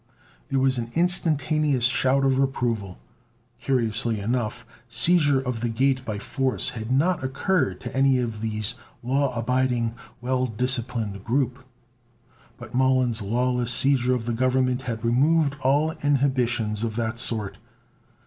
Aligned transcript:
There 0.49 0.59
was 0.59 0.79
an 0.79 0.89
instantaneous 0.95 1.85
shout 1.85 2.25
of 2.25 2.39
approval. 2.39 2.97
Curiously 3.59 4.19
enough, 4.19 4.65
seizure 4.89 5.39
of 5.39 5.61
the 5.61 5.69
Gate 5.69 6.03
by 6.03 6.17
force 6.17 6.69
had 6.69 6.91
not 6.91 7.23
occurred 7.23 7.79
to 7.81 7.95
any 7.95 8.17
of 8.17 8.41
this 8.41 8.73
law 9.03 9.31
abiding, 9.37 9.93
well 10.19 10.47
disciplined 10.47 11.23
group. 11.23 11.63
But 12.57 12.73
Mollon's 12.73 13.21
lawless 13.21 13.69
seizure 13.71 14.15
of 14.15 14.25
the 14.25 14.33
Government 14.33 14.81
had 14.81 15.05
removed 15.05 15.55
all 15.61 15.91
inhibitions 16.01 16.83
of 16.83 16.95
that 16.95 17.19
sort. 17.19 17.59